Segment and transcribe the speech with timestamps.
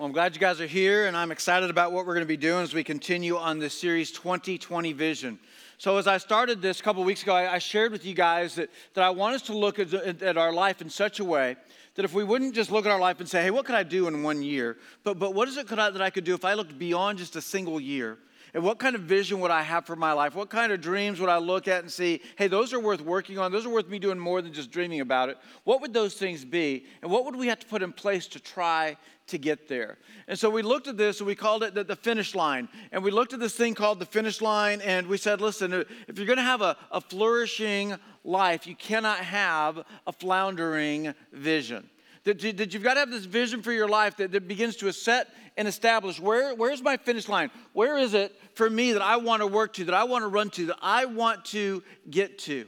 [0.00, 2.26] Well, I'm glad you guys are here, and I'm excited about what we're going to
[2.26, 5.38] be doing as we continue on this series 2020 Vision.
[5.76, 8.54] So, as I started this a couple weeks ago, I, I, shared with you guys
[8.54, 11.54] that, that I want us to look at, at our life in such a way
[11.96, 13.82] that if we wouldn't just look at our life and say, hey, what could I
[13.82, 14.78] do in one year?
[15.04, 17.36] But, but what is it I, that I could do if I looked beyond just
[17.36, 18.16] a single year?
[18.54, 20.34] And what kind of vision would I have for my life?
[20.34, 23.38] What kind of dreams would I look at and see, hey, those are worth working
[23.38, 23.52] on?
[23.52, 25.38] Those are worth me doing more than just dreaming about it.
[25.64, 26.86] What would those things be?
[27.02, 28.96] And what would we have to put in place to try
[29.28, 29.98] to get there?
[30.26, 32.68] And so we looked at this and we called it the, the finish line.
[32.90, 35.72] And we looked at this thing called the finish line and we said, listen,
[36.08, 37.94] if you're going to have a, a flourishing
[38.24, 41.88] life, you cannot have a floundering vision.
[42.24, 44.92] That, that you've got to have this vision for your life that, that begins to
[44.92, 47.50] set and establish where, where's my finish line?
[47.72, 50.28] Where is it for me that I want to work to, that I want to
[50.28, 52.66] run to, that I want to get to?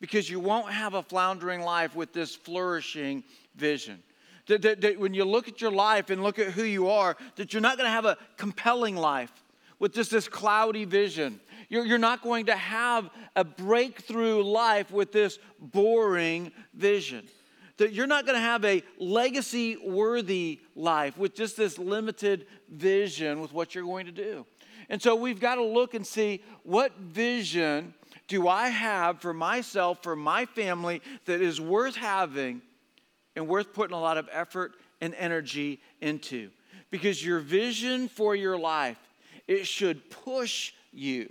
[0.00, 3.22] Because you won't have a floundering life with this flourishing
[3.54, 4.02] vision.
[4.46, 7.16] That, that, that when you look at your life and look at who you are,
[7.36, 9.32] that you're not going to have a compelling life
[9.78, 11.38] with just this cloudy vision.
[11.68, 17.28] You're, you're not going to have a breakthrough life with this boring vision
[17.78, 23.40] that you're not going to have a legacy worthy life with just this limited vision
[23.40, 24.44] with what you're going to do.
[24.88, 27.94] And so we've got to look and see what vision
[28.26, 32.62] do I have for myself, for my family, that is worth having
[33.36, 36.50] and worth putting a lot of effort and energy into.
[36.90, 38.98] Because your vision for your life,
[39.46, 41.30] it should push you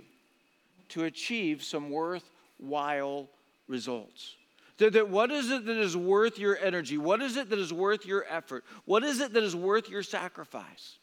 [0.90, 3.28] to achieve some worthwhile
[3.66, 4.37] results.
[4.78, 6.98] That, that what is it that is worth your energy?
[6.98, 8.64] What is it that is worth your effort?
[8.84, 10.98] What is it that is worth your sacrifice?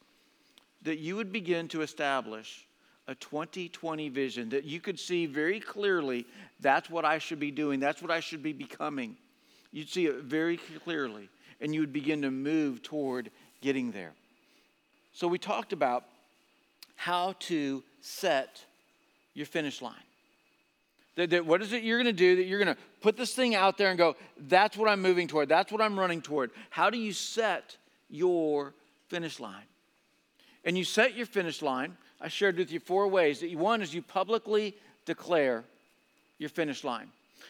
[0.84, 2.66] That you would begin to establish
[3.08, 6.26] a 2020 vision, that you could see very clearly
[6.60, 9.16] that's what I should be doing, that's what I should be becoming.
[9.72, 11.30] You'd see it very clearly,
[11.62, 13.30] and you would begin to move toward
[13.62, 14.14] getting there.
[15.14, 16.06] So, we talked about
[16.96, 18.64] how to set
[19.34, 19.94] your finish line.
[21.16, 23.34] That, that what is it you're going to do that you're going to put this
[23.34, 26.52] thing out there and go, that's what I'm moving toward, that's what I'm running toward.
[26.70, 27.78] How do you set
[28.10, 28.74] your
[29.08, 29.64] finish line?
[30.66, 33.40] And you set your finish line, I shared with you four ways.
[33.40, 34.76] That you, one is you publicly
[35.06, 35.64] declare
[36.38, 37.10] your finish line.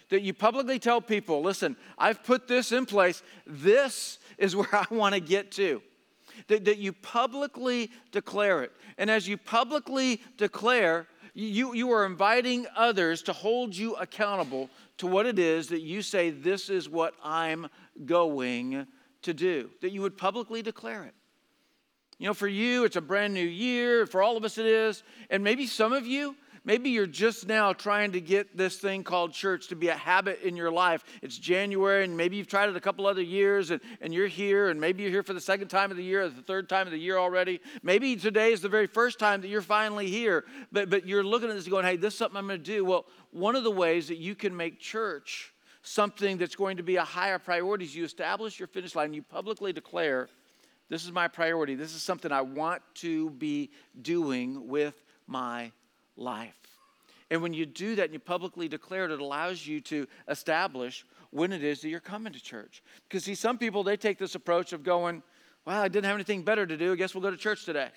[0.10, 4.86] That you publicly tell people, listen, I've put this in place, this is where I
[4.92, 5.82] want to get to.
[6.48, 8.74] That, that you publicly declare it.
[8.98, 15.06] And as you publicly declare, you, you are inviting others to hold you accountable to
[15.06, 17.68] what it is that you say, This is what I'm
[18.06, 18.88] going
[19.24, 19.70] to do.
[19.82, 21.14] That you would publicly declare it.
[22.18, 24.06] You know, for you, it's a brand new year.
[24.06, 25.04] For all of us, it is.
[25.30, 29.34] And maybe some of you, Maybe you're just now trying to get this thing called
[29.34, 31.04] church to be a habit in your life.
[31.22, 34.70] It's January, and maybe you've tried it a couple other years, and, and you're here,
[34.70, 36.88] and maybe you're here for the second time of the year, or the third time
[36.88, 37.62] of the year already.
[37.84, 41.50] Maybe today is the very first time that you're finally here, but, but you're looking
[41.50, 42.84] at this and going, hey, this is something I'm going to do.
[42.84, 46.96] Well, one of the ways that you can make church something that's going to be
[46.96, 50.30] a higher priority is you establish your finish line, you publicly declare,
[50.90, 51.76] this is my priority.
[51.76, 53.70] This is something I want to be
[54.02, 55.72] doing with my
[56.18, 56.54] life.
[57.32, 61.06] And when you do that and you publicly declare it, it allows you to establish
[61.32, 62.84] when it is that you're coming to church.
[63.08, 65.24] Because, see, some people, they take this approach of going,
[65.66, 66.94] well, I didn't have anything better to do.
[66.94, 67.90] I guess we'll go to church today.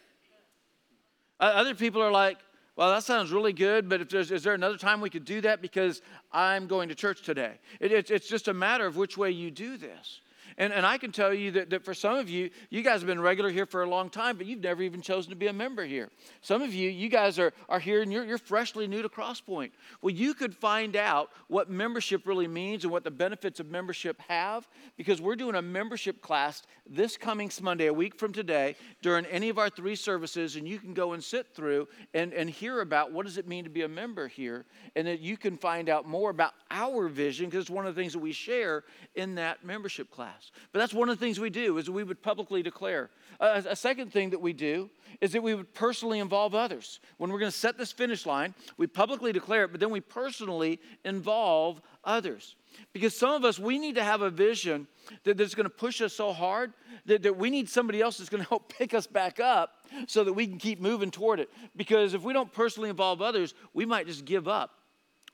[1.38, 2.38] Other people are like,
[2.74, 5.40] well, that sounds really good, but if there's, is there another time we could do
[5.42, 5.60] that?
[5.60, 6.00] Because
[6.32, 7.54] I'm going to church today.
[7.80, 10.20] It, it, it's just a matter of which way you do this.
[10.56, 13.06] And, and I can tell you that, that for some of you, you guys have
[13.06, 15.52] been regular here for a long time, but you've never even chosen to be a
[15.52, 16.08] member here.
[16.40, 19.70] Some of you, you guys are, are here and you're, you're freshly new to Crosspoint.
[20.00, 24.20] Well, you could find out what membership really means and what the benefits of membership
[24.28, 29.26] have because we're doing a membership class this coming Monday, a week from today, during
[29.26, 32.80] any of our three services, and you can go and sit through and, and hear
[32.80, 34.64] about what does it mean to be a member here,
[34.96, 38.00] and that you can find out more about our vision because it's one of the
[38.00, 38.84] things that we share
[39.14, 40.37] in that membership class.
[40.72, 43.10] But that's one of the things we do is we would publicly declare.
[43.40, 44.90] A, second thing that we do
[45.20, 47.00] is that we would personally involve others.
[47.16, 50.00] When we're going to set this finish line, we publicly declare it, but then we
[50.00, 52.56] personally involve others.
[52.92, 54.86] Because some of us, we need to have a vision
[55.24, 56.72] that, that's going to push us so hard
[57.06, 60.24] that, that we need somebody else that's going to help pick us back up so
[60.24, 61.48] that we can keep moving toward it.
[61.76, 64.70] Because if we don't personally involve others, we might just give up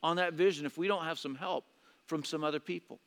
[0.02, 1.64] on that vision if we don't have some help
[2.06, 3.00] from some other people.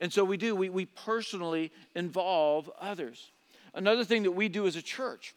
[0.00, 3.32] And so we do, we, we personally involve others.
[3.74, 5.34] Another thing that we do as a church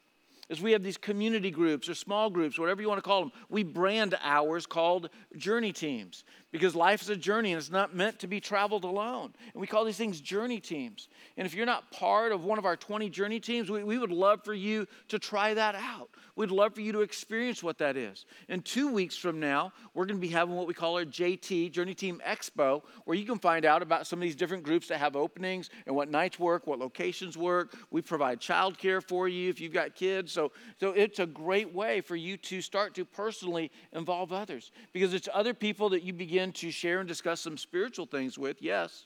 [0.49, 3.31] is we have these community groups or small groups, whatever you want to call them.
[3.49, 8.19] We brand ours called journey teams because life is a journey and it's not meant
[8.19, 9.33] to be traveled alone.
[9.53, 11.09] And we call these things journey teams.
[11.35, 14.11] And if you're not part of one of our 20 journey teams, we, we would
[14.11, 16.09] love for you to try that out.
[16.37, 18.25] We'd love for you to experience what that is.
[18.47, 21.71] And two weeks from now, we're going to be having what we call our JT,
[21.71, 24.99] Journey Team Expo, where you can find out about some of these different groups that
[24.99, 27.75] have openings and what nights work, what locations work.
[27.89, 30.31] We provide childcare for you if you've got kids.
[30.31, 35.15] So, so it's a great way for you to start to personally involve others because
[35.15, 39.05] it's other people that you begin to share and discuss some spiritual things with, yes.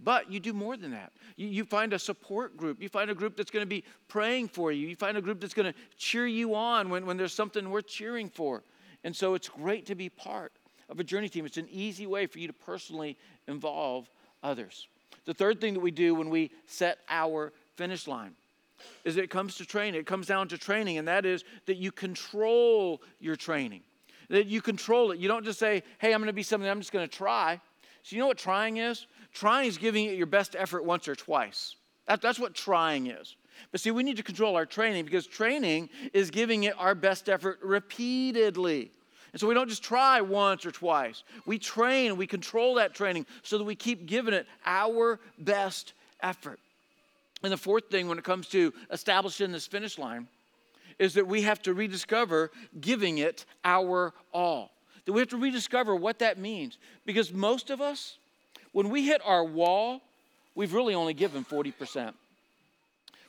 [0.00, 1.12] But you do more than that.
[1.36, 2.82] You, you find a support group.
[2.82, 4.88] You find a group that's going to be praying for you.
[4.88, 7.86] You find a group that's going to cheer you on when, when there's something worth
[7.86, 8.64] cheering for.
[9.04, 10.52] And so it's great to be part
[10.88, 11.46] of a journey team.
[11.46, 14.10] It's an easy way for you to personally involve
[14.42, 14.88] others.
[15.24, 18.34] The third thing that we do when we set our finish line
[19.04, 20.00] is it comes to training.
[20.00, 23.82] It comes down to training, and that is that you control your training.
[24.32, 25.18] That you control it.
[25.18, 27.60] You don't just say, hey, I'm going to be something, I'm just going to try.
[28.02, 29.06] So, you know what trying is?
[29.34, 31.76] Trying is giving it your best effort once or twice.
[32.08, 33.36] That, that's what trying is.
[33.70, 37.28] But see, we need to control our training because training is giving it our best
[37.28, 38.90] effort repeatedly.
[39.32, 41.24] And so we don't just try once or twice.
[41.44, 45.92] We train, we control that training so that we keep giving it our best
[46.22, 46.58] effort.
[47.42, 50.26] And the fourth thing when it comes to establishing this finish line
[50.98, 52.50] is that we have to rediscover
[52.80, 54.70] giving it our all.
[55.04, 56.78] That we have to rediscover what that means.
[57.04, 58.18] Because most of us,
[58.72, 60.00] when we hit our wall,
[60.54, 62.14] we've really only given 40%.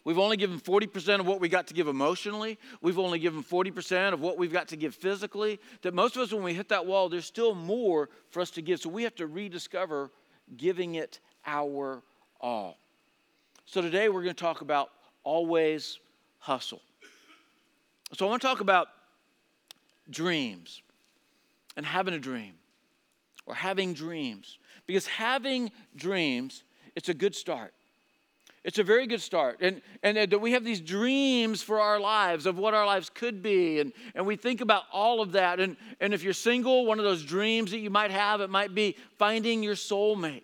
[0.06, 2.60] We've only given 40% of what we got to give emotionally.
[2.82, 5.60] We've only given 40% of what we've got to give physically.
[5.82, 8.62] That most of us, when we hit that wall, there's still more for us to
[8.62, 8.82] give.
[8.82, 10.12] So we have to rediscover
[10.58, 12.04] giving it our
[12.42, 12.78] all.
[13.66, 14.90] So today we're going to talk about
[15.24, 16.00] always
[16.40, 16.82] hustle.
[18.16, 18.90] So I want to talk about
[20.10, 20.82] dreams
[21.76, 22.54] and having a dream
[23.46, 24.60] or having dreams.
[24.86, 26.64] Because having dreams,
[26.96, 27.74] it's a good start.
[28.64, 29.58] It's a very good start.
[29.62, 33.10] And, and uh, that we have these dreams for our lives of what our lives
[33.10, 33.80] could be.
[33.80, 35.60] And, and we think about all of that.
[35.60, 38.74] And, and if you're single, one of those dreams that you might have, it might
[38.74, 40.44] be finding your soulmate.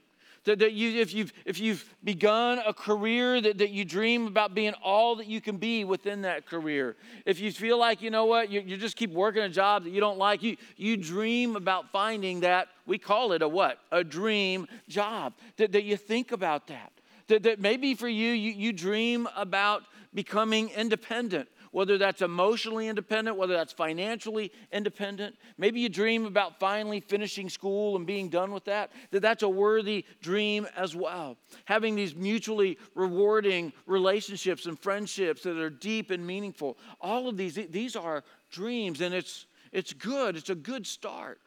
[0.50, 4.56] That, that you, if, you've, if you've begun a career, that, that you dream about
[4.56, 6.96] being all that you can be within that career.
[7.24, 9.92] If you feel like, you know what, you, you just keep working a job that
[9.92, 13.78] you don't like, you, you dream about finding that, we call it a what?
[13.92, 15.34] A dream job.
[15.58, 16.94] That, that you think about that.
[17.28, 19.84] That, that maybe for you, you, you dream about
[20.16, 25.36] becoming independent whether that's emotionally independent, whether that's financially independent.
[25.58, 29.50] Maybe you dream about finally finishing school and being done with that, that that's a
[29.50, 31.38] worthy dream as well.
[31.66, 36.78] Having these mutually rewarding relationships and friendships that are deep and meaningful.
[37.02, 40.36] All of these, these are dreams, and it's, it's good.
[40.36, 41.40] It's a good start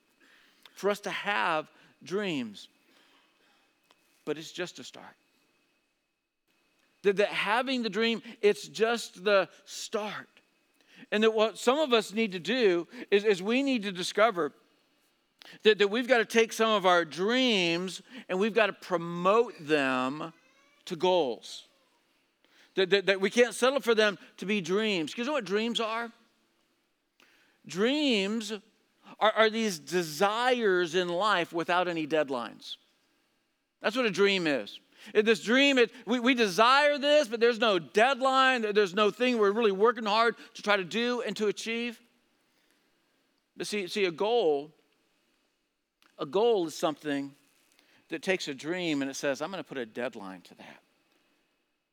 [0.74, 1.70] for us to have
[2.02, 2.68] dreams.
[4.24, 5.16] But it's just a start.
[7.02, 10.28] That, that having the dream, it's just the start.
[11.10, 14.52] And that what some of us need to do is, is we need to discover
[15.64, 19.54] that, that we've got to take some of our dreams and we've got to promote
[19.60, 20.32] them
[20.86, 21.66] to goals.
[22.74, 25.10] That, that, that we can't settle for them to be dreams.
[25.10, 26.10] Because you know what dreams are?
[27.66, 28.52] Dreams
[29.20, 32.76] are, are these desires in life without any deadlines.
[33.82, 34.78] That's what a dream is.
[35.14, 39.52] This dream, it, we, we desire this, but there's no deadline, there's no thing we're
[39.52, 42.00] really working hard to try to do and to achieve.
[43.56, 44.70] But see, see, a goal,
[46.18, 47.32] a goal is something
[48.08, 50.78] that takes a dream and it says, I'm going to put a deadline to that.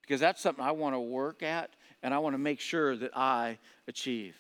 [0.02, 1.70] Because that's something I want to work at
[2.02, 3.58] and I want to make sure that I
[3.88, 4.36] achieve.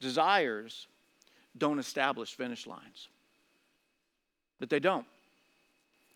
[0.00, 0.86] Desires
[1.56, 3.08] don't establish finish lines,
[4.58, 5.06] but they don't.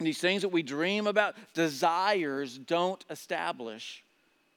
[0.05, 4.05] These things that we dream about, desires don't establish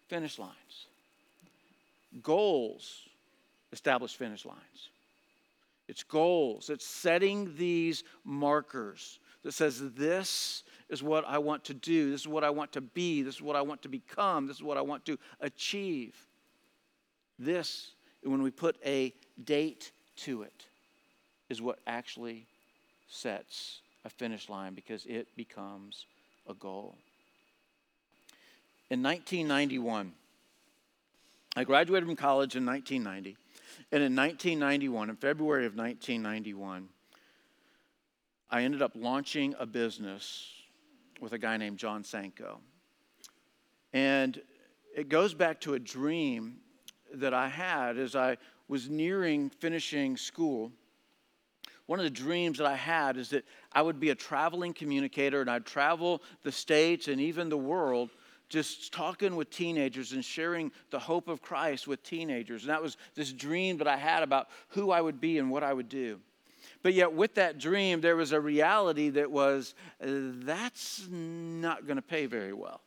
[0.07, 0.87] finish lines.
[2.21, 3.07] Goals
[3.71, 4.89] establish finish lines.
[5.87, 12.11] It's goals, it's setting these markers that says, This is what I want to do,
[12.11, 14.57] this is what I want to be, this is what I want to become, this
[14.57, 16.15] is what I want to achieve.
[17.39, 17.91] This,
[18.23, 19.13] when we put a
[19.43, 20.65] date to it,
[21.49, 22.47] is what actually
[23.07, 26.05] sets a finish line because it becomes
[26.49, 26.95] a goal.
[28.89, 30.13] In 1991,
[31.57, 33.35] I graduated from college in 1990.
[33.91, 36.87] And in 1991, in February of 1991,
[38.49, 40.53] I ended up launching a business
[41.19, 42.61] with a guy named John Sanko.
[43.91, 44.41] And
[44.95, 46.59] it goes back to a dream
[47.13, 48.37] that I had as I
[48.69, 50.71] was nearing finishing school
[51.87, 55.41] one of the dreams that I had is that I would be a traveling communicator
[55.41, 58.11] and I'd travel the states and even the world
[58.49, 62.63] just talking with teenagers and sharing the hope of Christ with teenagers.
[62.63, 65.63] And that was this dream that I had about who I would be and what
[65.63, 66.19] I would do.
[66.83, 71.95] But yet, with that dream, there was a reality that was uh, that's not going
[71.95, 72.81] to pay very well.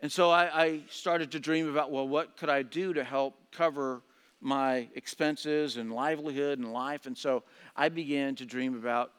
[0.00, 3.38] And so I, I, started to dream about, well, what could I do to help
[3.52, 4.02] cover
[4.40, 7.06] my expenses and livelihood and life?
[7.06, 7.44] And so
[7.76, 9.12] I began to dream about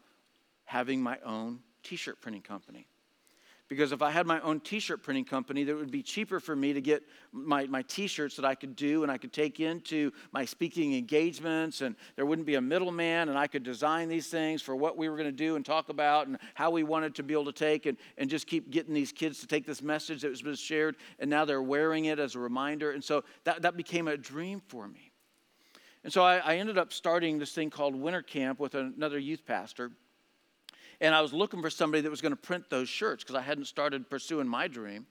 [0.66, 2.88] having my own t shirt printing company
[3.72, 6.58] because if I had my own t shirt printing company, that would be cheaper for
[6.58, 9.62] me to get my, my t shirts that I could do and I could take
[9.62, 14.28] into my speaking engagements, and there wouldn't be a middleman, and I could design these
[14.28, 17.16] things for what we were going to do and talk about and how we wanted
[17.16, 19.82] to be able to take and, and just keep getting these kids to take this
[19.82, 22.92] message that was shared, and now they're wearing it as a reminder.
[22.92, 25.11] And so that, that became a dream for me.
[26.03, 29.46] And so I, I ended up starting this thing called Winter Camp with another youth
[29.46, 29.91] pastor.
[31.00, 33.41] And I was looking for somebody that was going to print those shirts because I
[33.41, 35.05] hadn't started pursuing my dream.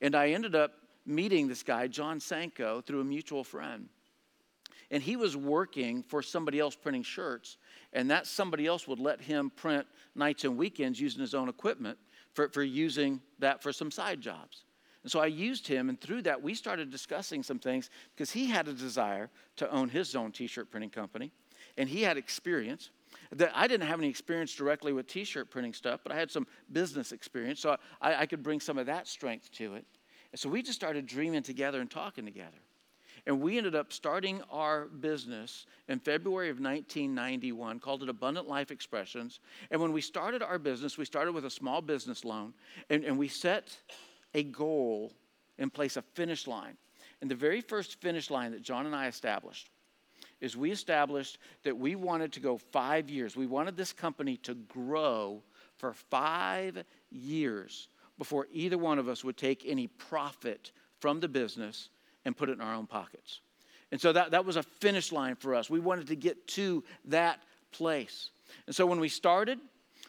[0.00, 0.72] And I ended up
[1.06, 3.88] meeting this guy, John Sanko, through a mutual friend.
[4.90, 7.58] And he was working for somebody else printing shirts,
[7.92, 11.96] and that somebody else would let him print nights and weekends using his own equipment
[12.34, 14.64] for, for using that for some side jobs.
[15.02, 18.46] And so I used him, and through that, we started discussing some things because he
[18.46, 21.32] had a desire to own his own t shirt printing company,
[21.78, 22.90] and he had experience.
[23.32, 26.46] That I didn't have any experience directly with t-shirt printing stuff, but I had some
[26.72, 29.84] business experience, so I, I could bring some of that strength to it.
[30.32, 32.58] And so we just started dreaming together and talking together.
[33.26, 38.70] And we ended up starting our business in February of 1991, called it Abundant Life
[38.70, 39.40] Expressions.
[39.70, 42.54] And when we started our business, we started with a small business loan,
[42.88, 43.76] and, and we set
[44.34, 45.12] a goal
[45.58, 46.76] in place, a finish line.
[47.20, 49.70] And the very first finish line that John and I established
[50.40, 53.36] is we established that we wanted to go five years.
[53.36, 55.42] We wanted this company to grow
[55.76, 61.88] for five years before either one of us would take any profit from the business
[62.24, 63.40] and put it in our own pockets.
[63.92, 65.68] And so that, that was a finish line for us.
[65.68, 67.40] We wanted to get to that
[67.72, 68.30] place.
[68.66, 69.58] And so when we started,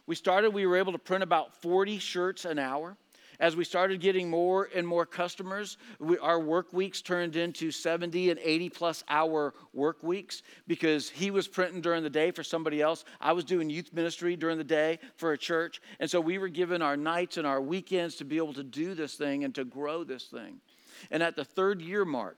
[0.07, 2.95] we started, we were able to print about 40 shirts an hour
[3.41, 8.29] as we started getting more and more customers, we, our work weeks turned into 70
[8.29, 12.81] and 80 plus hour work weeks because he was printing during the day for somebody
[12.81, 13.03] else.
[13.19, 15.81] I was doing youth ministry during the day for a church.
[15.99, 18.93] And so we were given our nights and our weekends to be able to do
[18.93, 20.61] this thing and to grow this thing.
[21.09, 22.37] And at the third year mark,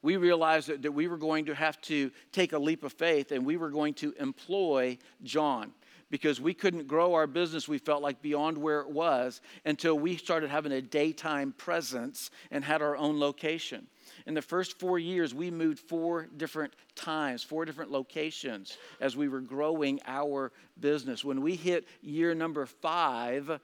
[0.00, 3.30] we realized that, that we were going to have to take a leap of faith
[3.30, 5.72] and we were going to employ John
[6.12, 10.14] because we couldn't grow our business, we felt like, beyond where it was until we
[10.14, 13.86] started having a daytime presence and had our own location.
[14.26, 19.30] In the first four years, we moved four different times, four different locations as we
[19.30, 21.24] were growing our business.
[21.24, 23.58] When we hit year number five,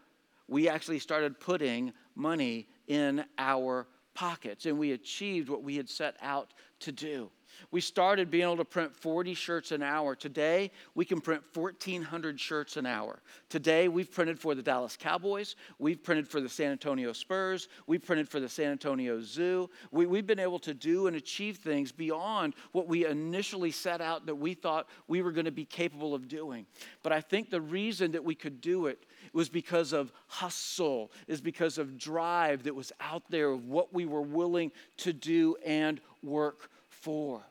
[0.48, 6.16] we actually started putting money in our pockets and we achieved what we had set
[6.22, 7.30] out to do.
[7.70, 10.14] We started being able to print 40 shirts an hour.
[10.14, 13.20] Today, we can print 1,400 shirts an hour.
[13.48, 15.56] Today, we've printed for the Dallas Cowboys.
[15.78, 17.68] We've printed for the San Antonio Spurs.
[17.86, 19.70] We've printed for the San Antonio Zoo.
[19.90, 24.26] We, we've been able to do and achieve things beyond what we initially set out
[24.26, 26.66] that we thought we were going to be capable of doing.
[27.02, 31.40] But I think the reason that we could do it was because of hustle, is
[31.40, 36.00] because of drive that was out there of what we were willing to do and
[36.22, 37.42] work for.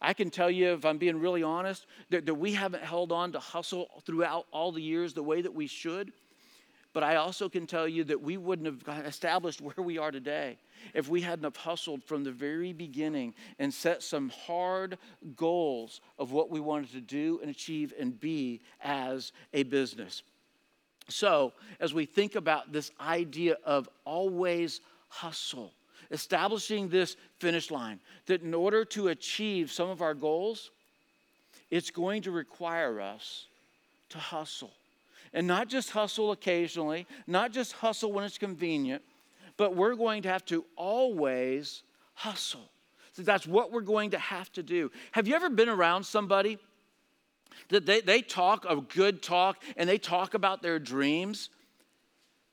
[0.00, 3.32] I can tell you, if I'm being really honest, that, that we haven't held on
[3.32, 6.12] to hustle throughout all the years the way that we should.
[6.92, 10.56] But I also can tell you that we wouldn't have established where we are today
[10.94, 14.96] if we hadn't have hustled from the very beginning and set some hard
[15.36, 20.22] goals of what we wanted to do and achieve and be as a business.
[21.08, 25.72] So, as we think about this idea of always hustle,
[26.10, 30.70] establishing this finish line that in order to achieve some of our goals,
[31.70, 33.46] it's going to require us
[34.10, 34.72] to hustle.
[35.32, 39.02] And not just hustle occasionally, not just hustle when it's convenient,
[39.56, 41.82] but we're going to have to always
[42.14, 42.70] hustle.
[43.12, 44.90] So that's what we're going to have to do.
[45.12, 46.58] Have you ever been around somebody
[47.68, 51.50] that they, they talk a good talk and they talk about their dreams,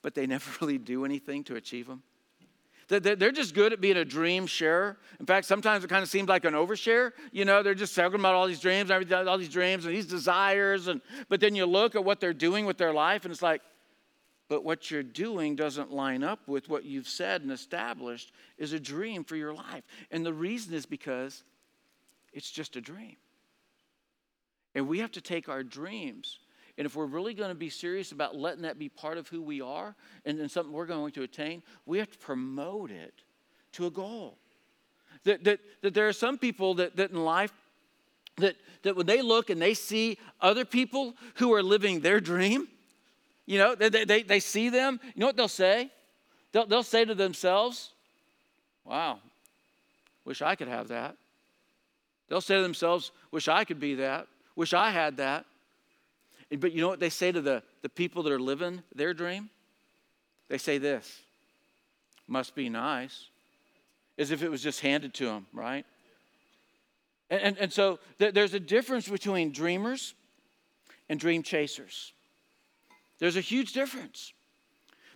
[0.01, 2.03] but they never really do anything to achieve them?
[2.87, 4.97] They're just good at being a dream sharer.
[5.19, 7.13] In fact, sometimes it kind of seems like an overshare.
[7.31, 10.05] You know, they're just talking about all these dreams, and all these dreams and these
[10.05, 10.87] desires.
[10.87, 13.61] And, but then you look at what they're doing with their life, and it's like,
[14.47, 18.79] but what you're doing doesn't line up with what you've said and established is a
[18.79, 19.83] dream for your life.
[20.11, 21.43] And the reason is because
[22.31, 23.15] it's just a dream.
[24.75, 26.37] And we have to take our dreams.
[26.77, 29.41] And if we're really going to be serious about letting that be part of who
[29.41, 33.13] we are and, something we're going to attain, we have to promote it
[33.74, 34.38] to a goal.
[35.24, 37.53] That, that, that there are some people that, that in life,
[38.38, 42.67] that, that when they look and they see other people who are living their dream,
[43.46, 45.89] you know, they, they, they see them, you know what they'll say?
[46.51, 47.91] They'll, they'll say to themselves,
[48.84, 49.20] Wow,
[50.25, 51.15] wish I could have that.
[52.27, 54.27] They'll say to themselves, Wish I could be that.
[54.55, 55.46] Wish I had that.
[56.55, 59.50] But you know what they say to the, the people that are living their dream?
[60.47, 61.21] They say this
[62.27, 63.27] must be nice,
[64.17, 65.85] as if it was just handed to them, right?
[67.29, 70.13] And, and, and so th- there's a difference between dreamers
[71.09, 72.13] and dream chasers.
[73.19, 74.33] There's a huge difference.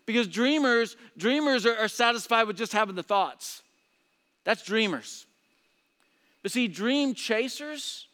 [0.06, 3.62] Because dreamers, dreamers are, are satisfied with just having the thoughts.
[4.44, 5.26] That's dreamers.
[6.42, 8.08] But see, dream chasers,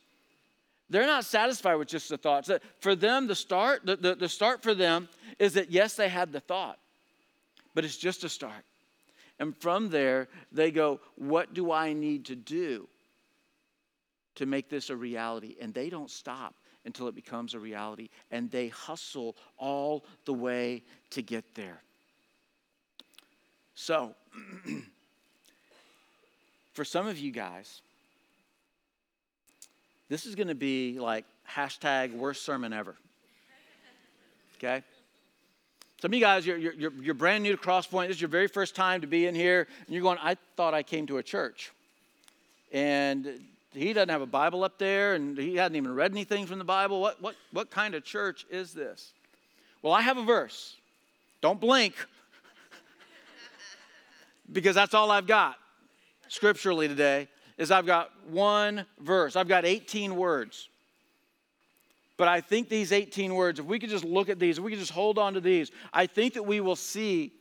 [0.90, 2.50] they're not satisfied with just the thoughts.
[2.50, 6.10] Uh, for them, the start, the, the, the start for them is that yes, they
[6.10, 6.78] had the thought,
[7.74, 8.64] but it's just a start.
[9.40, 12.88] And from there, they go, What do I need to do
[14.36, 15.56] to make this a reality?
[15.60, 18.10] And they don't stop until it becomes a reality.
[18.32, 21.82] And they hustle all the way to get there.
[23.74, 24.16] So,
[26.74, 27.82] for some of you guys,
[30.10, 32.96] this is going to be like hashtag worst sermon ever.
[34.58, 34.84] Okay?
[36.02, 38.08] Some of you guys, you're, you're, you're brand new to Crosspoint.
[38.08, 39.68] This is your very first time to be in here.
[39.86, 41.72] And you're going, I thought I came to a church.
[42.72, 43.40] And
[43.74, 46.66] he doesn't have a Bible up there, and he hadn't even read anything from the
[46.66, 47.02] Bible.
[47.02, 49.14] What, what, what kind of church is this?
[49.82, 50.76] Well, I have a verse.
[51.42, 51.94] Don't blink,
[54.52, 55.58] because that's all I've got
[56.28, 59.36] scripturally today is I've got one verse.
[59.36, 60.70] I've got 18 words.
[62.18, 64.72] But I think these 18 words, if we could just look at these, if we
[64.72, 67.34] could just hold on to these, I think that we will see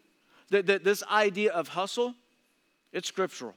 [0.50, 2.14] that, that this idea of hustle,
[2.92, 3.54] it's scriptural.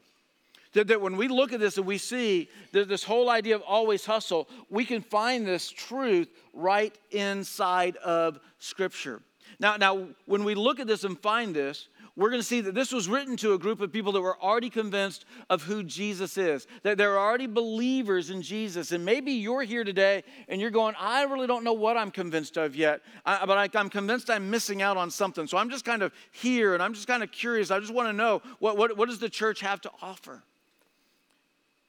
[0.73, 3.63] That, that when we look at this and we see that this whole idea of
[3.63, 9.22] always hustle, we can find this truth right inside of Scripture.
[9.59, 11.87] Now, now, when we look at this and find this,
[12.18, 14.42] we're going to see that this was written to a group of people that were
[14.42, 18.92] already convinced of who Jesus is, that they're already believers in Jesus.
[18.92, 22.58] And maybe you're here today and you're going, I really don't know what I'm convinced
[22.58, 25.46] of yet, but I, I'm convinced I'm missing out on something.
[25.46, 27.70] So I'm just kind of here and I'm just kind of curious.
[27.70, 30.42] I just want to know what, what, what does the church have to offer?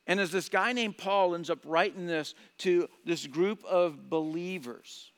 [0.06, 5.10] And as this guy named Paul ends up writing this to this group of believers,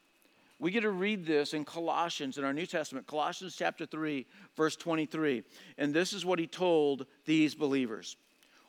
[0.60, 4.76] we get to read this in Colossians, in our New Testament, Colossians chapter 3, verse
[4.76, 5.42] 23.
[5.78, 8.16] And this is what he told these believers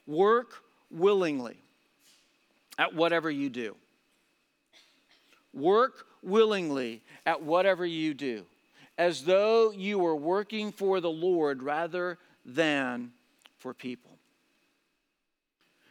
[0.08, 1.58] Work willingly
[2.80, 3.76] at whatever you do.
[5.54, 8.46] Work willingly at whatever you do,
[8.98, 13.12] as though you were working for the Lord rather than
[13.58, 14.18] for people.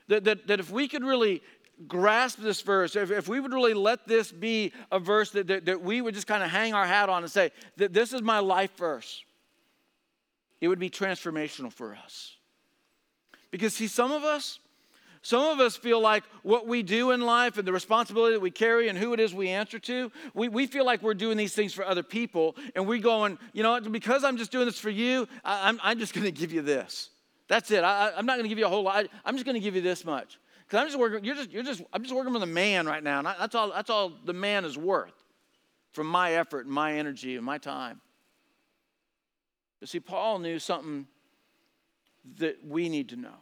[0.08, 1.42] That, that, that if we could really
[1.86, 5.64] grasp this verse, if, if we would really let this be a verse that, that,
[5.66, 8.22] that we would just kind of hang our hat on and say that this is
[8.22, 9.24] my life verse,
[10.60, 12.36] it would be transformational for us.
[13.50, 14.58] Because, see, some of us,
[15.22, 18.50] some of us feel like what we do in life and the responsibility that we
[18.50, 21.54] carry and who it is we answer to, we, we feel like we're doing these
[21.54, 22.56] things for other people.
[22.74, 25.90] And we're going, you know because I'm just doing this for you, I, am I'm,
[25.92, 27.10] I'm just going to give you this.
[27.48, 27.82] That's it.
[27.82, 29.06] I, I'm not going to give you a whole lot.
[29.24, 30.38] I'm just going to give you this much.
[30.70, 33.02] Because I'm just working, you're just, you're just, I'm just working for the man right
[33.02, 33.18] now.
[33.18, 35.24] And I, that's all, that's all the man is worth
[35.90, 38.00] from my effort and my energy and my time.
[39.80, 41.08] But see, Paul knew something
[42.36, 43.34] that we need to know.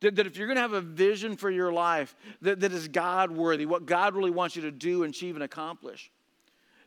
[0.00, 2.88] That, that if you're going to have a vision for your life that, that is
[2.88, 6.10] God worthy, what God really wants you to do, and achieve, and accomplish,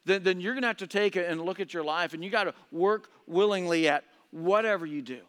[0.05, 2.23] then, then you're going to have to take it and look at your life and
[2.23, 5.21] you got to work willingly at whatever you do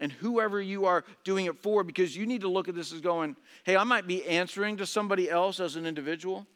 [0.00, 3.00] and whoever you are doing it for because you need to look at this as
[3.00, 6.46] going, hey, I might be answering to somebody else as an individual,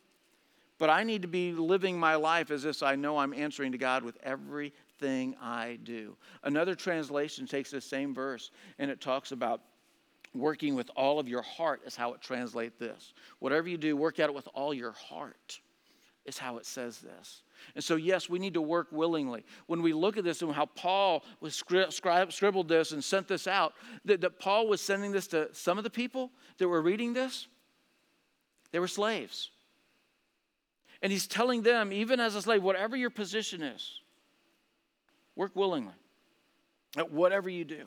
[0.78, 3.78] but I need to be living my life as if I know I'm answering to
[3.78, 6.16] God with everything I do.
[6.42, 9.60] Another translation takes the same verse and it talks about
[10.34, 13.12] working with all of your heart, is how it translates this.
[13.38, 15.60] Whatever you do, work at it with all your heart,
[16.24, 17.42] is how it says this.
[17.74, 19.44] And so, yes, we need to work willingly.
[19.66, 23.28] When we look at this and how Paul was scri- scri- scribbled this and sent
[23.28, 23.74] this out,
[24.04, 27.48] that, that Paul was sending this to some of the people that were reading this,
[28.72, 29.50] they were slaves.
[31.02, 34.00] And he's telling them, even as a slave, whatever your position is,
[35.36, 35.92] work willingly
[36.96, 37.84] at whatever you do.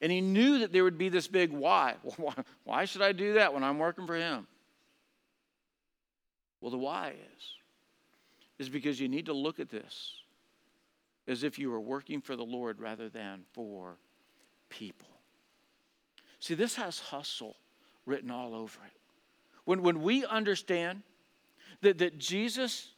[0.00, 1.94] And he knew that there would be this big why.
[2.64, 4.48] Why should I do that when I'm working for him?
[6.60, 7.42] Well, the why is
[8.62, 10.14] is because you need to look at this
[11.26, 13.96] as if you were working for the Lord rather than for
[14.68, 15.08] people.
[16.40, 17.56] See, this has hustle
[18.06, 19.00] written all over it.
[19.64, 21.02] When, when we understand
[21.82, 22.88] that, that Jesus,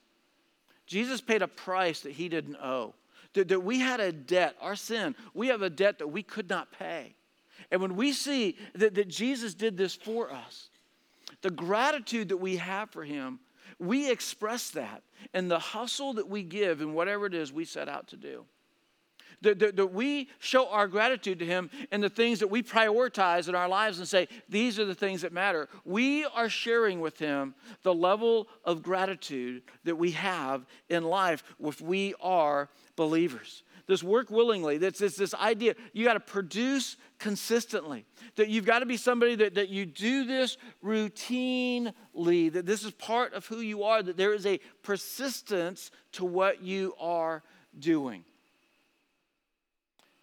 [0.86, 2.94] Jesus paid a price that he didn't owe,
[3.34, 6.48] that, that we had a debt, our sin, we have a debt that we could
[6.48, 7.14] not pay.
[7.70, 10.68] And when we see that, that Jesus did this for us,
[11.42, 13.40] the gratitude that we have for him,
[13.78, 17.88] we express that in the hustle that we give in whatever it is we set
[17.88, 18.44] out to do.
[19.42, 23.48] That, that, that, we show our gratitude to Him in the things that we prioritize
[23.48, 25.68] in our lives and say, these are the things that matter.
[25.84, 31.80] We are sharing with Him the level of gratitude that we have in life if
[31.80, 33.64] we are believers.
[33.86, 38.06] This work willingly, that's this, this idea, you got to produce consistently.
[38.36, 41.92] That you've got to be somebody that, that you do this routinely,
[42.52, 46.62] that this is part of who you are, that there is a persistence to what
[46.62, 47.42] you are
[47.78, 48.24] doing.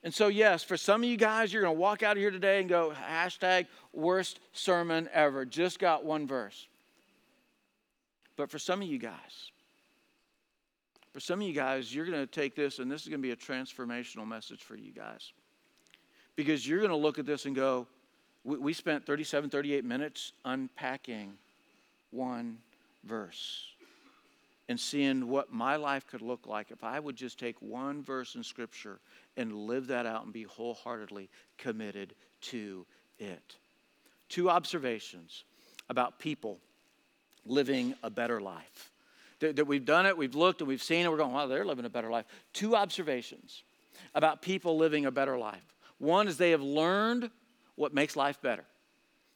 [0.04, 2.32] And so, yes, for some of you guys, you're going to walk out of here
[2.32, 5.45] today and go, hashtag worst sermon ever.
[5.45, 6.67] Just got one verse.
[8.36, 9.50] But for some of you guys,
[11.13, 13.28] for some of you guys, you're going to take this, and this is going to
[13.28, 15.34] be a transformational message for you guys.
[16.36, 17.88] Because you're going to look at this and go,
[18.43, 21.34] we, we spent 37, 38 minutes unpacking
[22.12, 22.58] one
[23.04, 23.65] verse
[24.69, 28.36] and seeing what my life could look like if I would just take one verse
[28.36, 29.00] in Scripture
[29.36, 32.86] and live that out and be wholeheartedly committed to
[33.19, 33.58] it.
[34.30, 35.43] Two observations
[35.89, 36.58] about people
[37.45, 38.90] living a better life.
[39.41, 41.65] That, that we've done it, we've looked, and we've seen it, we're going, wow, they're
[41.65, 42.25] living a better life.
[42.54, 43.63] Two observations
[44.15, 45.75] about people living a better life.
[45.97, 47.30] One is they have learned
[47.75, 48.63] what makes life better.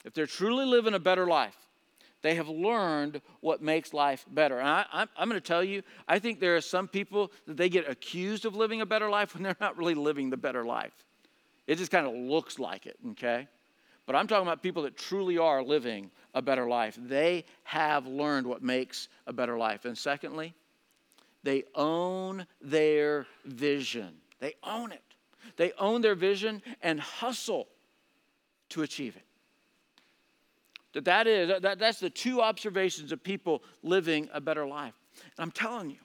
[0.05, 1.57] If they're truly living a better life,
[2.21, 4.59] they have learned what makes life better.
[4.59, 7.69] And I, am going to tell you, I think there are some people that they
[7.69, 10.93] get accused of living a better life when they're not really living the better life.
[11.67, 13.47] It just kind of looks like it, okay?
[14.05, 16.97] But I'm talking about people that truly are living a better life.
[16.99, 19.85] They have learned what makes a better life.
[19.85, 20.53] And secondly,
[21.43, 24.15] they own their vision.
[24.39, 25.01] They own it.
[25.57, 27.67] They own their vision and hustle
[28.69, 29.25] to achieve it
[30.95, 35.43] that that is that, that's the two observations of people living a better life and
[35.43, 35.97] i'm telling you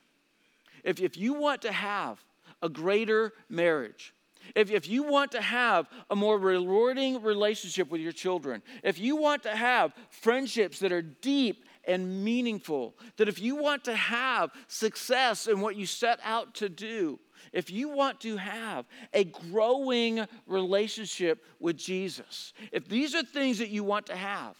[0.85, 2.23] if, if you want to have
[2.61, 4.13] a greater marriage
[4.55, 9.17] if, if you want to have a more rewarding relationship with your children if you
[9.17, 14.51] want to have friendships that are deep and meaningful that if you want to have
[14.69, 17.19] success in what you set out to do
[17.53, 23.71] if you want to have a growing relationship with Jesus, if these are things that
[23.71, 24.57] you want to have,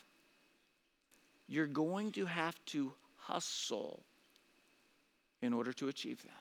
[1.47, 4.03] you're going to have to hustle
[5.43, 6.33] in order to achieve them.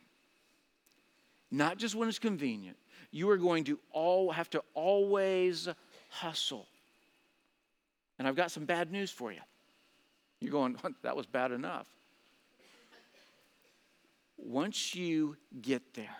[1.52, 2.78] Not just when it's convenient.
[3.12, 5.68] You are going to all have to always
[6.10, 6.68] hustle.
[8.18, 9.40] And I've got some bad news for you.
[10.40, 11.88] You're going, that was bad enough.
[14.38, 16.16] Once you get there,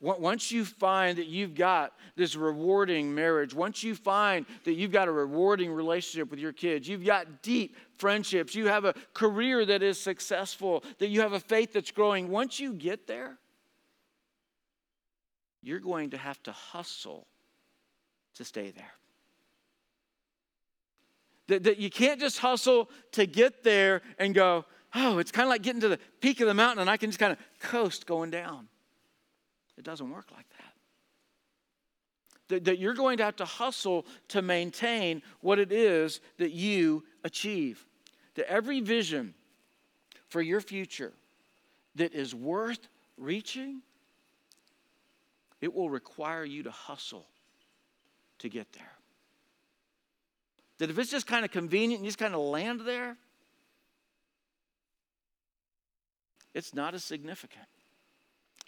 [0.00, 5.06] once you find that you've got this rewarding marriage, once you find that you've got
[5.06, 9.80] a rewarding relationship with your kids, you've got deep friendships, you have a career that
[9.80, 13.38] is successful, that you have a faith that's growing, once you get there,
[15.62, 17.26] you're going to have to hustle
[18.34, 18.92] to stay there.
[21.48, 25.50] That, that you can't just hustle to get there and go, oh, it's kind of
[25.50, 28.06] like getting to the peak of the mountain and I can just kind of coast
[28.06, 28.68] going down.
[29.76, 30.72] It doesn't work like that.
[32.48, 32.64] that.
[32.64, 37.84] That you're going to have to hustle to maintain what it is that you achieve.
[38.34, 39.34] That every vision
[40.28, 41.12] for your future
[41.96, 43.82] that is worth reaching,
[45.62, 47.26] it will require you to hustle
[48.40, 48.92] to get there.
[50.78, 53.16] That if it's just kind of convenient and you just kind of land there,
[56.52, 57.64] it's not as significant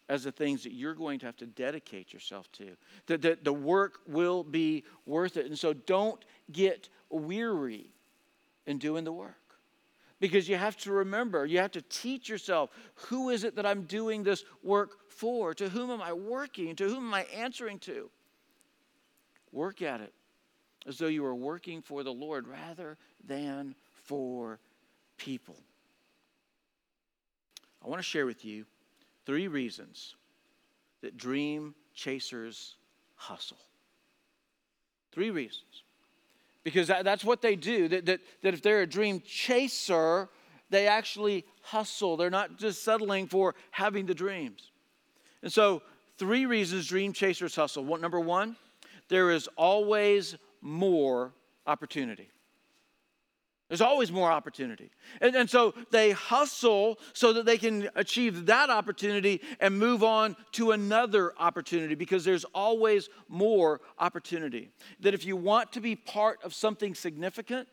[0.09, 2.77] as the things that you're going to have to dedicate yourself to.
[3.07, 5.47] That the, the work will be worth it.
[5.47, 7.87] And so don't get weary
[8.67, 9.44] in doing the work.
[10.25, 13.83] Because you have to remember, you have to teach yourself who is it that I'm
[13.83, 15.53] doing this work for?
[15.53, 16.75] To whom am I working?
[16.77, 18.09] To whom am I answering to?
[19.53, 20.15] Work at it
[20.87, 24.61] as though you are working for the Lord rather than for
[25.19, 25.57] people.
[27.85, 28.65] I want to share with you
[29.27, 30.17] Three reasons
[31.01, 32.77] that dream chasers
[33.15, 33.59] hustle.
[35.13, 35.84] Three reasons.
[36.64, 37.88] Because that, that's what they do.
[37.88, 40.29] That, that, that if they're a dream chaser,
[40.70, 42.16] they actually hustle.
[42.16, 44.70] They're not just settling for having the dreams.
[45.42, 45.83] And so,
[46.18, 47.85] three reasons dream chasers hustle.
[47.85, 48.57] What, number one,
[49.09, 51.33] there is always more
[51.66, 52.31] opportunity.
[53.68, 54.90] There's always more opportunity.
[55.22, 60.37] And, and, so they hustle so that they can achieve that opportunity and move on
[60.53, 64.68] to another opportunity because there's always more opportunity.
[65.00, 67.66] That if you want to be part of something significant,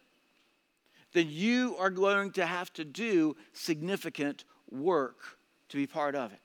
[1.11, 5.37] then you are going to have to do significant work
[5.69, 6.39] to be part of it.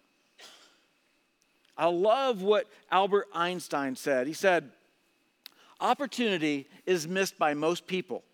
[1.78, 4.26] I love what Albert Einstein said.
[4.26, 4.72] He said,
[5.78, 8.24] Opportunity is missed by most people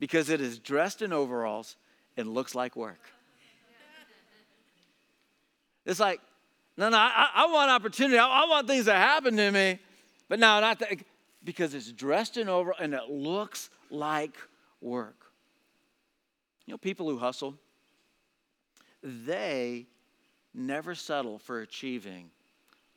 [0.00, 1.76] because it is dressed in overalls
[2.16, 2.98] and looks like work.
[5.86, 6.20] It's like,
[6.76, 8.18] no, no, I, I want opportunity.
[8.18, 9.78] I, I, want things to happen to me.
[10.28, 10.98] But no, not that,
[11.44, 14.36] because it's dressed in overalls and it looks like
[14.80, 15.26] work.
[16.66, 17.54] You know, people who hustle,
[19.02, 19.86] they
[20.54, 22.30] never settle for achieving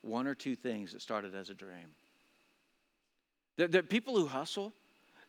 [0.02, 1.94] one or two things that started as a dream.
[3.56, 4.72] The, the people who hustle,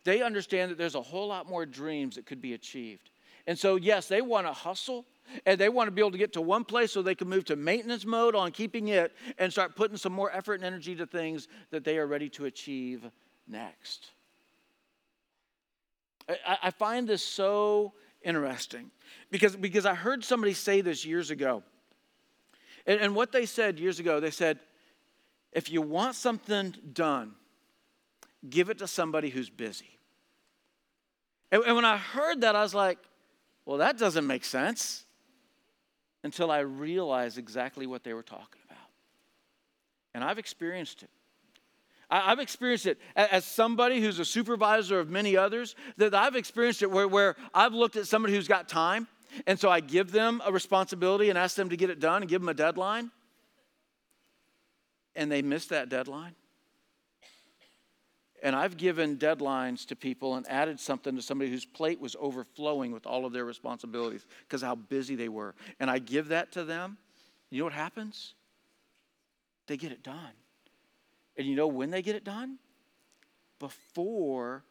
[0.05, 3.09] they understand that there's a whole lot more dreams that could be achieved.
[3.47, 5.05] And so, yes, they want to hustle
[5.45, 7.45] and they want to be able to get to one place so they can move
[7.45, 11.05] to maintenance mode on keeping it and start putting some more effort and energy to
[11.05, 13.03] things that they are ready to achieve
[13.47, 14.07] next.
[16.29, 18.91] I, I find this so interesting
[19.31, 21.63] because, because I heard somebody say this years ago.
[22.87, 24.59] And, and what they said years ago, they said,
[25.51, 27.33] if you want something done,
[28.47, 29.94] give it to somebody who's busy.
[31.51, 32.97] And, and when I heard that, I was like,
[33.65, 35.05] well, that doesn't make sense
[36.23, 38.77] until I realized exactly what they were talking about.
[40.13, 41.10] And I've experienced it.
[42.10, 46.91] I've experienced it as somebody who's a supervisor of many others, that I've experienced it
[46.91, 49.08] where, where I've looked at somebody who's got time,
[49.47, 52.29] and so I give them a responsibility and ask them to get it done and
[52.29, 53.10] give them a deadline,
[55.15, 56.36] and they miss that deadline.
[58.45, 62.91] And I've given deadlines to people and added something to somebody whose plate was overflowing
[62.91, 65.55] with all of their responsibilities because how busy they were.
[65.79, 66.99] And I give that to them.
[67.49, 68.36] You know what happens?
[69.65, 70.34] They get it done.
[71.36, 72.60] And you know when they get it done?
[73.58, 74.63] Before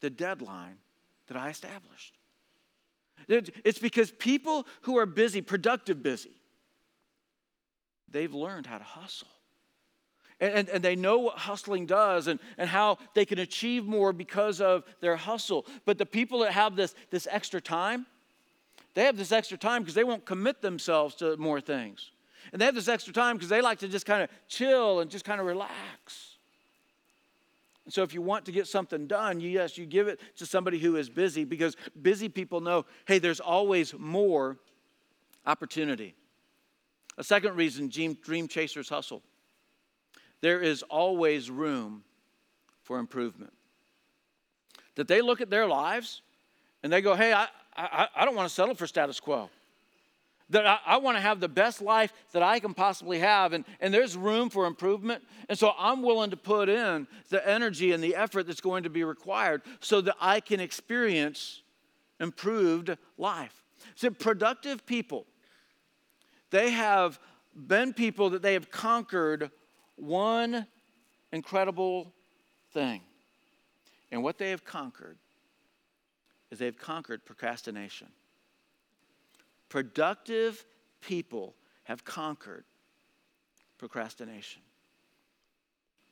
[0.00, 0.76] the deadline
[1.28, 2.18] that I established.
[3.26, 6.42] It's because people who are busy, productive busy,
[8.06, 9.28] they've learned how to hustle.
[10.52, 14.60] And, and, they know what hustling does and, and how they can achieve more because
[14.60, 15.64] of their hustle.
[15.86, 18.04] But the people that have this, this extra time,
[18.92, 22.10] they have this extra time because they won't commit themselves to more things.
[22.52, 25.10] And they have this extra time because they like to just kind of chill and
[25.10, 26.36] just kind of relax.
[27.84, 30.46] And so if you want to get something done, you, yes, you give it to
[30.46, 34.58] somebody who is busy because busy people know, hey, there's always more
[35.46, 36.14] opportunity.
[37.16, 39.22] A second reason dream, dream chasers hustle
[40.44, 42.04] there is always room
[42.82, 43.54] for improvement.
[44.96, 46.20] That they look at their lives
[46.82, 49.48] and they go, hey, I, I, I don't want to settle for status quo.
[50.50, 53.64] That I, I want to have the best life that I can possibly have, and,
[53.80, 55.24] and there's room for improvement.
[55.48, 58.90] And so I'm willing to put in the energy and the effort that's going to
[58.90, 61.62] be required so that I can experience
[62.20, 63.64] improved life.
[63.94, 65.24] So, productive people,
[66.50, 67.18] they have
[67.54, 69.50] been people that they have conquered
[69.96, 70.66] one
[71.32, 72.12] incredible
[72.72, 73.00] thing.
[74.10, 75.18] And what they have conquered
[76.50, 78.08] is they've conquered procrastination.
[79.68, 80.64] Productive
[81.00, 81.54] people
[81.84, 82.64] have conquered
[83.78, 84.62] procrastination.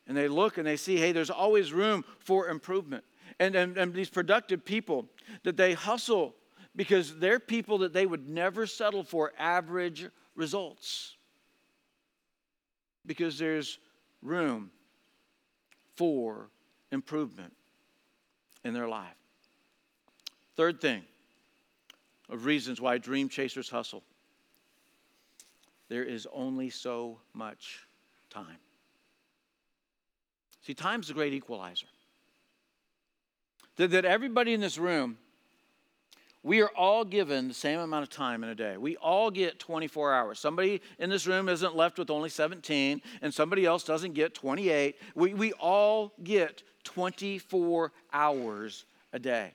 [0.07, 3.05] And they look and they see, hey, there's always room for improvement.
[3.38, 5.07] And, and, and these productive people,
[5.45, 6.35] that they hustle
[6.75, 11.16] because they're people that they would never settle for average results
[13.07, 13.79] because there's
[14.23, 14.71] room
[15.97, 16.49] for
[16.91, 17.55] improvement
[18.65, 19.17] in their life.
[20.57, 21.03] Third thing
[22.29, 24.03] of reasons why dream chasers hustle
[25.93, 27.87] there is only so much
[28.31, 28.57] time.
[30.62, 31.85] See, time's the great equalizer.
[33.77, 35.19] That, that everybody in this room
[36.44, 38.76] we are all given the same amount of time in a day.
[38.76, 40.40] We all get 24 hours.
[40.40, 44.96] Somebody in this room isn't left with only 17, and somebody else doesn't get 28.
[45.14, 49.52] We, we all get 24 hours a day.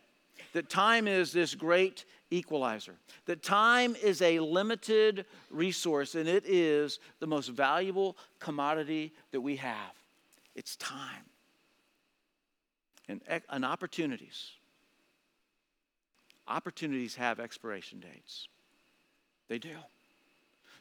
[0.54, 2.96] That time is this great equalizer.
[3.26, 9.58] That time is a limited resource, and it is the most valuable commodity that we
[9.58, 9.94] have.
[10.56, 11.26] It's time
[13.10, 14.52] and, eh, and opportunities
[16.48, 18.48] opportunities have expiration dates.
[19.48, 19.76] They do.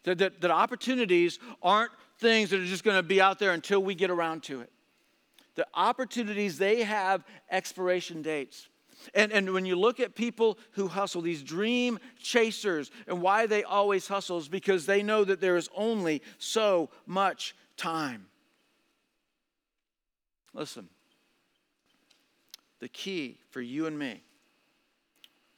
[0.05, 3.83] That, that, that opportunities aren't things that are just going to be out there until
[3.83, 4.71] we get around to it.
[5.57, 8.69] The opportunities, they have expiration dates.
[9.15, 13.63] And, and when you look at people who hustle, these dream chasers, and why they
[13.63, 18.27] always hustle is because they know that there is only so much time.
[20.55, 20.89] Listen,
[22.81, 24.23] the key for you and me,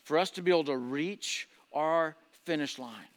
[0.08, 3.12] for us to be able to reach our finish line,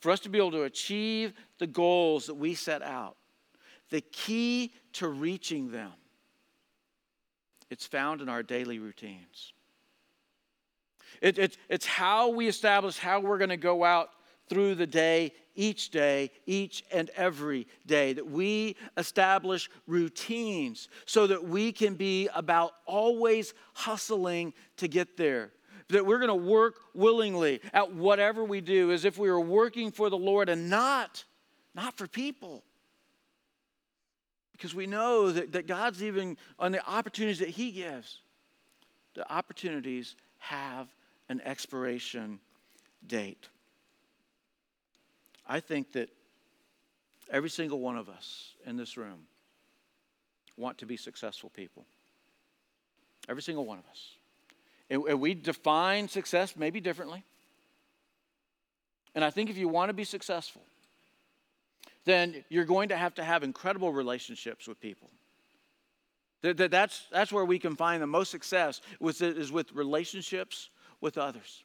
[0.00, 3.16] for us to be able to achieve the goals that we set out,
[3.90, 5.92] the key to reaching them
[7.70, 9.52] it's found in our daily routines.
[11.20, 14.10] It, it, it's how we establish how we're going to go out
[14.48, 21.44] through the day, each day, each and every day, that we establish routines so that
[21.44, 25.50] we can be about always hustling to get there.
[25.88, 29.90] That we're going to work willingly at whatever we do as if we were working
[29.90, 31.24] for the Lord and not,
[31.74, 32.62] not for people.
[34.52, 38.20] Because we know that, that God's even on the opportunities that He gives,
[39.14, 40.86] the opportunities have
[41.28, 42.38] an expiration
[43.06, 43.48] date.
[45.48, 46.10] I think that
[47.30, 49.26] every single one of us in this room
[50.56, 51.86] want to be successful people.
[53.28, 54.10] Every single one of us.
[54.90, 57.24] And, we define success maybe differently.
[59.14, 60.62] And I think if you want to be successful,
[62.04, 65.10] then you're going to have to have incredible relationships with people.
[66.42, 71.64] That's, that's where we can find the most success is with relationships with others.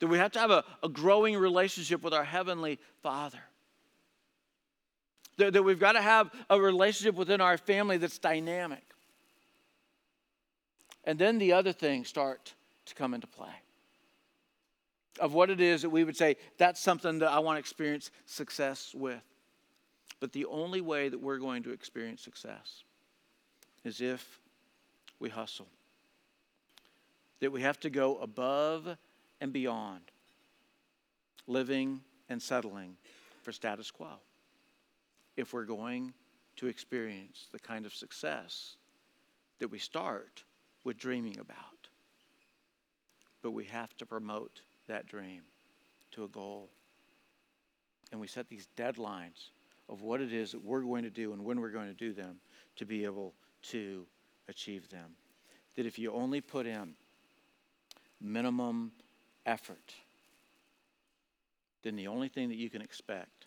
[0.00, 3.40] That we have to have a, a growing relationship with our Heavenly Father.
[5.36, 8.82] That, that we've got to have a relationship within our family that's dynamic.
[11.04, 12.54] And then the other things start
[12.86, 13.52] to come into play
[15.20, 18.10] of what it is that we would say, that's something that I want to experience
[18.26, 19.22] success with.
[20.18, 22.84] But the only way that we're going to experience success
[23.84, 24.40] is if
[25.18, 25.68] we hustle.
[27.40, 28.96] That we have to go above
[29.40, 30.02] and beyond
[31.46, 32.96] living and settling
[33.42, 34.20] for status quo
[35.36, 36.12] if we're going
[36.56, 38.76] to experience the kind of success
[39.58, 40.44] that we start
[40.84, 41.56] with dreaming about.
[43.42, 45.42] But we have to promote that dream
[46.12, 46.68] to a goal.
[48.12, 49.50] And we set these deadlines
[49.88, 52.12] of what it is that we're going to do and when we're going to do
[52.12, 52.36] them
[52.76, 54.04] to be able to
[54.48, 55.10] achieve them.
[55.76, 56.94] That if you only put in
[58.20, 58.92] minimum
[59.46, 59.94] effort,
[61.82, 63.46] then the only thing that you can expect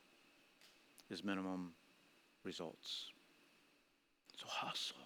[1.10, 1.74] is minimum
[2.44, 3.12] results.
[4.38, 4.98] So hustle,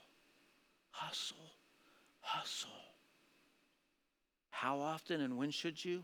[0.91, 1.51] hustle,
[2.21, 2.69] hustle.
[4.49, 6.03] How often and when should you?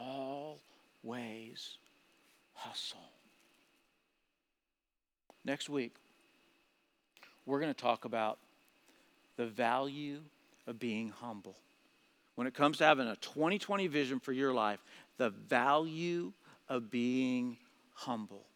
[0.00, 1.78] always
[2.54, 2.98] hustle.
[5.44, 5.94] Next week,
[7.46, 8.38] we're going to talk about
[9.36, 10.20] the value
[10.66, 11.56] of being humble.
[12.40, 14.82] When it comes to having a 2020 vision for your life,
[15.18, 16.32] the value
[16.70, 17.58] of being
[17.92, 18.46] humble.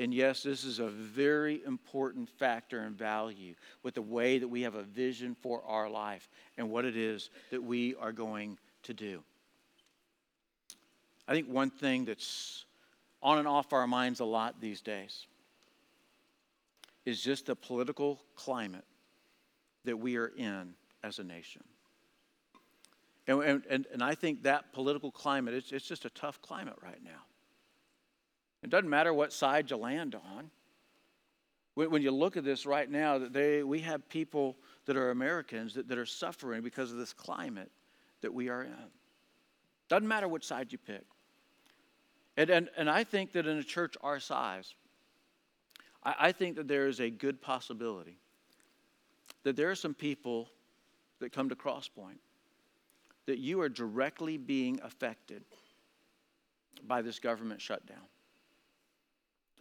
[0.00, 4.62] And yes, this is a very important factor and value with the way that we
[4.62, 8.92] have a vision for our life and what it is that we are going to
[8.92, 9.22] do.
[11.28, 12.64] I think one thing that's
[13.22, 15.28] on and off our minds a lot these days
[17.04, 18.84] is just the political climate
[19.84, 21.62] that we are in as a nation.
[23.28, 27.02] And, and, and I think that political climate, it's, it's just a tough climate right
[27.02, 27.22] now.
[28.62, 30.50] It doesn't matter what side you land on.
[31.74, 35.74] When, when you look at this right now, they, we have people that are Americans
[35.74, 37.70] that, that are suffering because of this climate
[38.20, 38.90] that we are in.
[39.88, 41.04] Doesn't matter which side you pick.
[42.36, 44.74] And, and, and I think that in a church our size,
[46.04, 48.18] I, I think that there is a good possibility
[49.42, 50.48] that there are some people
[51.20, 52.18] that come to Crosspoint
[53.26, 55.42] that you are directly being affected
[56.86, 58.04] by this government shutdown.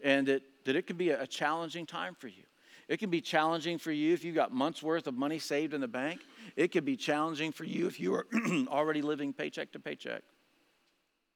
[0.03, 2.43] And that, that it can be a challenging time for you.
[2.87, 5.81] It can be challenging for you if you've got months worth of money saved in
[5.81, 6.21] the bank.
[6.55, 8.27] It can be challenging for you if you are
[8.67, 10.21] already living paycheck to paycheck.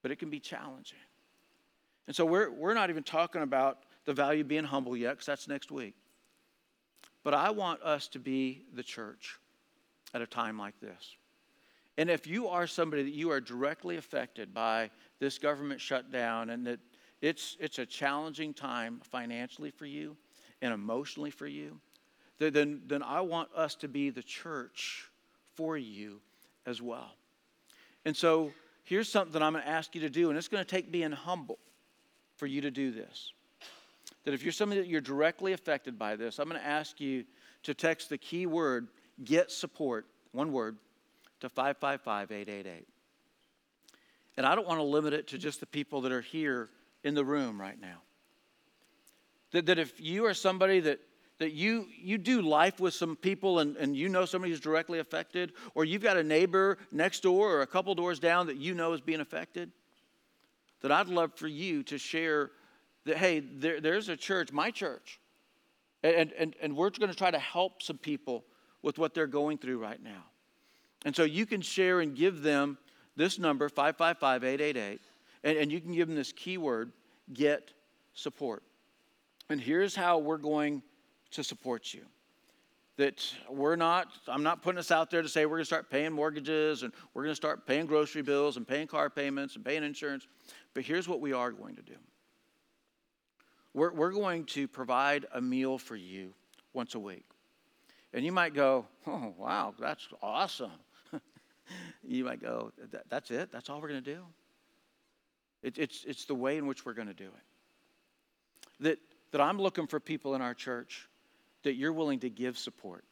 [0.03, 0.99] But it can be challenging.
[2.05, 5.25] And so we're, we're not even talking about the value of being humble yet, because
[5.25, 5.95] that's next week.
[7.23, 9.37] But I want us to be the church
[10.13, 11.15] at a time like this.
[11.99, 14.89] And if you are somebody that you are directly affected by
[15.19, 16.79] this government shutdown and that
[17.21, 20.15] it's, it's a challenging time financially for you
[20.61, 21.77] and emotionally for you,
[22.37, 25.09] then, then I want us to be the church
[25.55, 26.21] for you
[26.65, 27.11] as well.
[28.05, 28.53] And so
[28.85, 31.11] here's something I'm going to ask you to do, and it's going to take being
[31.11, 31.59] humble
[32.37, 33.33] for you to do this.
[34.23, 37.25] That if you're somebody that you're directly affected by this, I'm going to ask you
[37.63, 38.87] to text the key word
[39.25, 40.77] get support, one word,
[41.41, 42.87] to 555 888.
[44.37, 46.69] And I don't want to limit it to just the people that are here
[47.03, 48.01] in the room right now.
[49.51, 50.99] That, that if you are somebody that,
[51.39, 54.99] that you, you do life with some people and, and you know somebody who's directly
[54.99, 58.73] affected, or you've got a neighbor next door or a couple doors down that you
[58.73, 59.71] know is being affected,
[60.81, 62.51] that I'd love for you to share
[63.05, 65.19] that, hey, there, there's a church, my church,
[66.03, 68.45] and, and, and we're going to try to help some people
[68.81, 70.23] with what they're going through right now.
[71.05, 72.77] And so you can share and give them
[73.15, 75.01] this number, 555 888,
[75.43, 76.91] and, and you can give them this keyword,
[77.33, 77.71] get
[78.13, 78.63] support.
[79.49, 80.83] And here's how we're going
[81.31, 82.05] to support you.
[82.97, 86.11] That we're not, I'm not putting us out there to say we're to start paying
[86.11, 90.27] mortgages and we're to start paying grocery bills and paying car payments and paying insurance.
[90.73, 91.95] But here's what we are going to do
[93.73, 96.33] we're, we're going to provide a meal for you
[96.73, 97.25] once a week.
[98.13, 100.71] And you might go, oh, wow, that's awesome.
[102.07, 102.71] you might go,
[103.09, 103.51] that's it?
[103.51, 104.21] That's all we're going to do?
[105.61, 108.83] It, it's, it's the way in which we're going to do it.
[108.83, 108.99] That,
[109.31, 111.07] that I'm looking for people in our church
[111.63, 113.03] that you're willing to give support.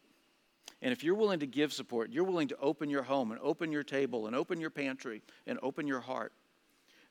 [0.82, 3.72] And if you're willing to give support, you're willing to open your home and open
[3.72, 6.32] your table and open your pantry and open your heart,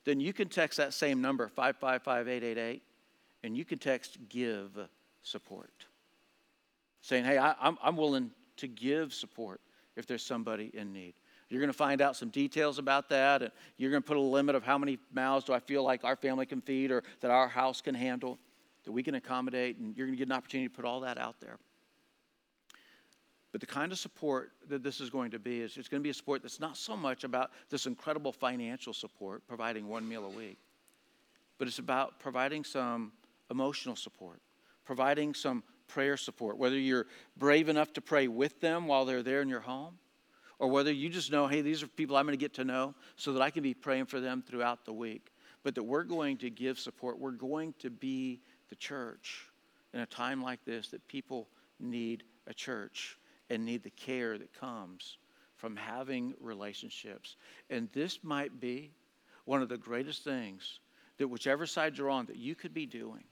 [0.05, 2.83] then you can text that same number, 555 888,
[3.43, 4.79] and you can text give
[5.23, 5.73] support.
[7.03, 9.61] Saying, hey, I, I'm, I'm willing to give support
[9.97, 11.15] if there's somebody in need.
[11.49, 14.21] You're going to find out some details about that, and you're going to put a
[14.21, 17.31] limit of how many mouths do I feel like our family can feed or that
[17.31, 18.39] our house can handle,
[18.85, 21.19] that we can accommodate, and you're going to get an opportunity to put all that
[21.19, 21.59] out there.
[23.53, 26.05] But the kind of support that this is going to be is it's going to
[26.05, 30.25] be a support that's not so much about this incredible financial support, providing one meal
[30.25, 30.59] a week,
[31.59, 33.13] but it's about providing some
[33.51, 34.41] emotional support,
[34.85, 39.41] providing some prayer support, whether you're brave enough to pray with them while they're there
[39.41, 39.97] in your home,
[40.59, 42.95] or whether you just know, hey, these are people I'm going to get to know
[43.17, 45.33] so that I can be praying for them throughout the week.
[45.63, 47.19] But that we're going to give support.
[47.19, 49.47] We're going to be the church
[49.93, 51.49] in a time like this that people
[51.81, 53.19] need a church
[53.51, 55.19] and need the care that comes
[55.57, 57.37] from having relationships.
[57.71, 58.93] And this might be
[59.45, 60.81] one of the greatest things
[61.19, 63.25] that whichever side you're on that you could be doing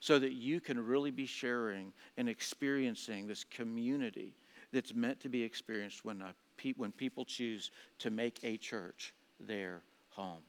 [0.00, 4.34] so that you can really be sharing and experiencing this community
[4.72, 6.34] that's meant to be experienced when, a,
[6.76, 10.42] when people choose to make a church their home.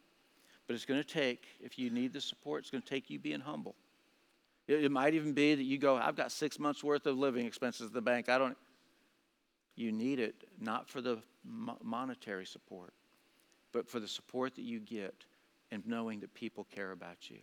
[0.68, 3.20] But it's going to take, if you need the support, it's going to take you
[3.20, 3.76] being humble.
[4.68, 7.46] It, it might even be that you go, I've got six months worth of living
[7.46, 8.30] expenses in the bank.
[8.30, 8.58] I don't.
[9.76, 11.20] You need it not for the
[11.84, 12.94] monetary support,
[13.72, 15.26] but for the support that you get
[15.72, 17.40] and knowing that people care about you.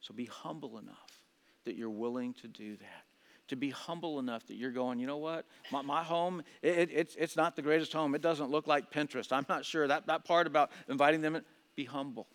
[0.00, 1.20] So be humble enough
[1.64, 3.04] that you're willing to do that.
[3.48, 5.44] To be humble enough that you're going, you know what?
[5.70, 8.14] My, my home, it, it, it's, it's not the greatest home.
[8.14, 9.32] It doesn't look like Pinterest.
[9.32, 9.86] I'm not sure.
[9.86, 11.42] That, that part about inviting them, in,
[11.76, 12.26] be humble.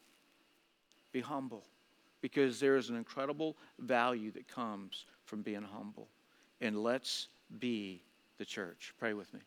[1.12, 1.64] Be humble.
[2.22, 6.08] Because there is an incredible value that comes from being humble.
[6.62, 8.04] And let's be
[8.38, 8.94] the church.
[9.00, 9.40] Pray with me.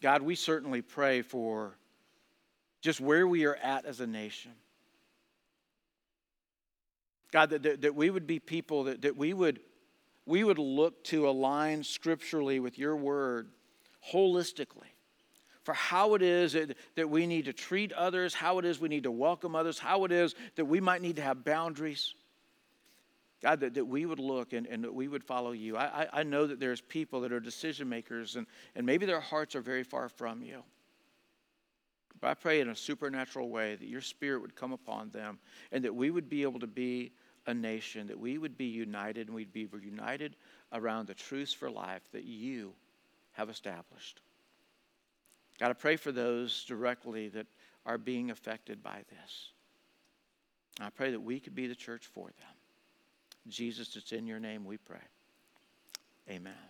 [0.00, 1.76] God, we certainly pray for
[2.80, 4.52] just where we are at as a nation.
[7.32, 9.60] God, that, that, that we would be people that, that we would
[10.26, 13.48] we would look to align scripturally with your word
[14.12, 14.92] holistically
[15.64, 18.88] for how it is that, that we need to treat others, how it is we
[18.88, 22.14] need to welcome others, how it is that we might need to have boundaries.
[23.42, 25.76] God, that, that we would look and, and that we would follow you.
[25.76, 29.20] I, I, I know that there's people that are decision makers and, and maybe their
[29.20, 30.62] hearts are very far from you.
[32.20, 35.38] But I pray in a supernatural way that your spirit would come upon them
[35.72, 37.12] and that we would be able to be
[37.46, 40.36] a nation, that we would be united and we'd be united
[40.72, 42.72] around the truths for life that you
[43.32, 44.20] have established.
[45.58, 47.46] God, I pray for those directly that
[47.86, 49.50] are being affected by this.
[50.80, 52.56] I pray that we could be the church for them.
[53.48, 54.98] Jesus, it's in your name we pray.
[56.28, 56.69] Amen.